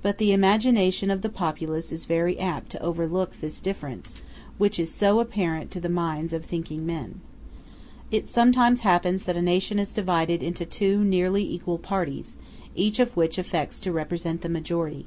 But 0.00 0.18
the 0.18 0.30
imagination 0.32 1.10
of 1.10 1.22
the 1.22 1.28
populace 1.28 1.90
is 1.90 2.04
very 2.04 2.38
apt 2.38 2.70
to 2.70 2.80
overlook 2.80 3.40
this 3.40 3.60
difference, 3.60 4.14
which 4.58 4.78
is 4.78 4.94
so 4.94 5.18
apparent 5.18 5.72
to 5.72 5.80
the 5.80 5.88
minds 5.88 6.32
of 6.32 6.44
thinking 6.44 6.86
men. 6.86 7.18
It 8.12 8.28
sometimes 8.28 8.82
happens 8.82 9.24
that 9.24 9.36
a 9.36 9.42
nation 9.42 9.80
is 9.80 9.92
divided 9.92 10.40
into 10.40 10.66
two 10.66 11.02
nearly 11.02 11.42
equal 11.42 11.78
parties, 11.78 12.36
each 12.76 13.00
of 13.00 13.16
which 13.16 13.38
affects 13.38 13.80
to 13.80 13.90
represent 13.90 14.42
the 14.42 14.48
majority. 14.48 15.06